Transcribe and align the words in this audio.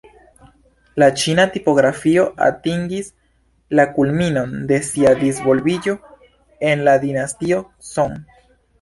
La 1.03 1.09
ĉina 1.23 1.45
tipografio 1.55 2.23
atingis 2.47 3.13
la 3.81 3.87
kulminon 3.99 4.57
de 4.73 4.83
sia 4.91 5.15
disvolviĝo 5.23 5.99
en 6.73 6.87
la 6.91 7.01
dinastio 7.09 7.65
Song. 7.97 8.23